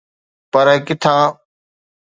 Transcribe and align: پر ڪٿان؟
پر 0.51 0.67
ڪٿان؟ 0.87 1.19